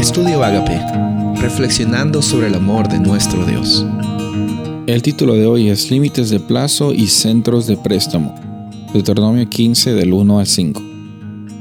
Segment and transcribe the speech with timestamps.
[0.00, 0.80] Estudio Agape,
[1.42, 3.84] reflexionando sobre el amor de nuestro Dios.
[4.86, 8.34] El título de hoy es Límites de plazo y centros de préstamo.
[8.94, 10.82] Deuteronomio 15 del 1 al 5.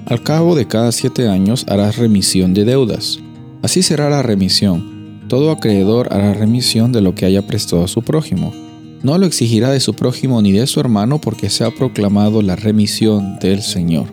[0.06, 3.20] Al cabo de cada siete años harás remisión de deudas.
[3.62, 5.20] Así será la remisión.
[5.28, 8.54] Todo acreedor hará remisión de lo que haya prestado a su prójimo.
[9.04, 12.56] No lo exigirá de su prójimo ni de su hermano porque se ha proclamado la
[12.56, 14.06] remisión del Señor.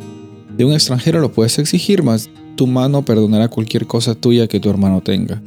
[0.56, 4.68] De un extranjero lo puedes exigir, mas tu mano perdonará cualquier cosa tuya que tu
[4.70, 5.42] hermano tenga.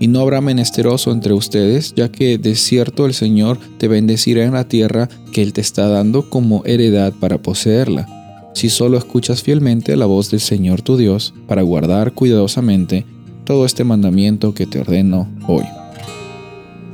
[0.00, 4.52] Y no habrá menesteroso entre ustedes, ya que de cierto el Señor te bendecirá en
[4.52, 8.06] la tierra que Él te está dando como heredad para poseerla.
[8.54, 13.06] Si solo escuchas fielmente la voz del Señor tu Dios, para guardar cuidadosamente
[13.44, 15.64] todo este mandamiento que te ordeno hoy.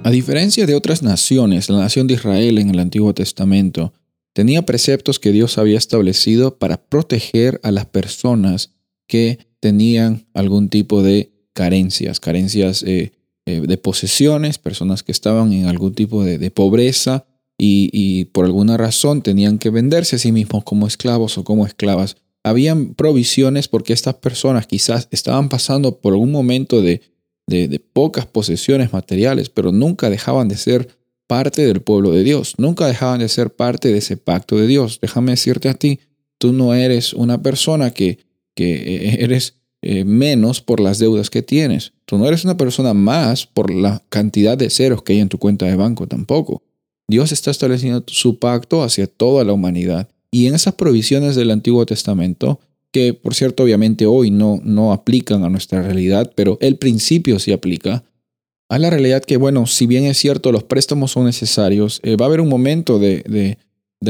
[0.04, 3.92] A diferencia de otras naciones, la nación de Israel en el Antiguo Testamento
[4.34, 8.74] tenía preceptos que Dios había establecido para proteger a las personas
[9.06, 13.12] que tenían algún tipo de carencias, carencias eh,
[13.46, 19.22] eh, de posesiones, personas que estaban en algún tipo de, pobreza y, por alguna razón
[19.22, 22.16] tenían que venderse a sí mismos como esclavos o como esclavas.
[22.42, 27.00] Habían provisiones porque estas personas quizás estaban pasando por algún momento de,
[27.46, 30.88] de pocas posesiones materiales, pero nunca dejaban de ser
[31.26, 34.98] parte del pueblo de Dios, nunca dejaban de ser parte de ese pacto de Dios.
[35.00, 36.00] Déjame decirte a ti,
[36.38, 38.18] tú no eres una persona que
[38.54, 41.92] que eh, eres eh, menos por las deudas que tienes.
[42.06, 45.38] Tú no eres una persona más por la cantidad de ceros que hay en tu
[45.38, 46.62] cuenta de banco tampoco.
[47.06, 50.08] Dios está estableciendo su pacto hacia toda la humanidad.
[50.30, 52.60] Y en esas provisiones del Antiguo Testamento,
[52.92, 57.52] que por cierto obviamente hoy no, no aplican a nuestra realidad, pero el principio sí
[57.52, 58.04] aplica,
[58.70, 62.24] a la realidad que, bueno, si bien es cierto, los préstamos son necesarios, eh, va
[62.24, 63.58] a haber un momento de, de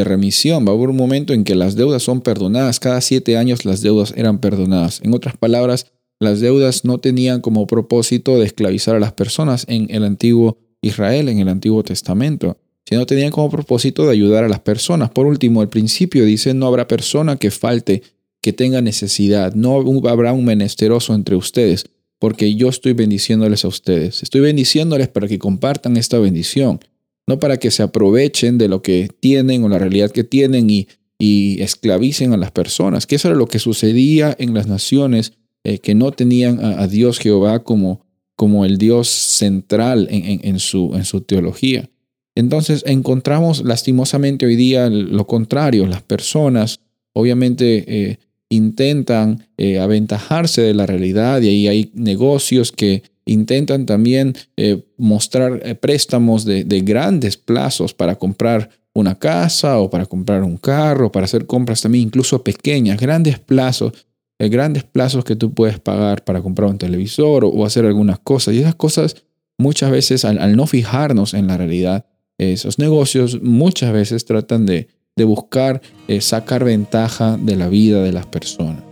[0.02, 0.66] remisión.
[0.66, 2.80] Va a haber un momento en que las deudas son perdonadas.
[2.80, 5.00] Cada siete años las deudas eran perdonadas.
[5.04, 9.86] En otras palabras, las deudas no tenían como propósito de esclavizar a las personas en
[9.90, 14.60] el antiguo Israel, en el Antiguo Testamento, sino tenían como propósito de ayudar a las
[14.60, 15.10] personas.
[15.10, 18.02] Por último, el principio dice, no habrá persona que falte,
[18.42, 19.76] que tenga necesidad, no
[20.08, 21.86] habrá un menesteroso entre ustedes,
[22.18, 24.22] porque yo estoy bendiciéndoles a ustedes.
[24.22, 26.80] Estoy bendiciéndoles para que compartan esta bendición
[27.26, 30.88] no para que se aprovechen de lo que tienen o la realidad que tienen y,
[31.18, 35.32] esclavicen a las personas, que eso era lo que sucedía en las naciones
[35.62, 38.04] eh, que no tenían a, Dios Jehová como,
[38.36, 41.88] como el Dios central en, su, en su teología.
[42.34, 46.80] Entonces encontramos lastimosamente hoy día lo contrario, las personas
[47.14, 48.18] obviamente eh,
[48.54, 55.60] intentan eh, aventajarse de la realidad y ahí hay negocios que intentan también eh, mostrar
[55.64, 61.24] eh, préstamos de, grandes plazos para comprar una casa o para comprar un carro, para
[61.24, 63.92] hacer compras también incluso pequeñas, grandes plazos,
[64.38, 68.54] grandes plazos que tú puedes pagar para comprar un televisor o, hacer algunas cosas.
[68.54, 69.16] Y esas cosas
[69.58, 72.04] muchas veces al, no fijarnos en la realidad,
[72.38, 75.80] esos negocios muchas veces tratan de, de buscar
[76.18, 78.82] sacar ventaja de la vida de las personas.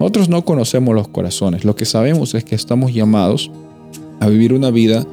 [0.00, 3.52] Nosotros no conocemos los corazones, lo que sabemos es que estamos llamados
[4.18, 5.06] a vivir una vida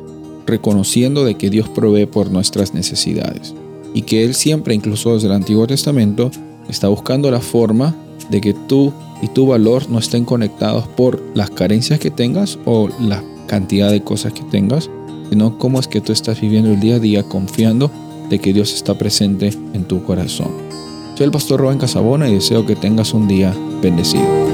[0.48, 3.54] reconociendo de que Dios provee por nuestras necesidades
[3.94, 6.32] y que Él siempre, incluso desde el Antiguo Testamento,
[6.68, 7.96] está buscando la forma
[8.32, 8.92] de que tú
[9.22, 14.02] y tu valor no estén conectados por las carencias que tengas o la cantidad de
[14.02, 14.90] cosas que tengas,
[15.30, 17.92] sino cómo es que tú estás viviendo el día a día confiando
[18.30, 20.52] de que Dios está presente en tu corazón.
[21.16, 24.47] Soy el pastor Rubén Casabona y deseo que tengas un día bendecido.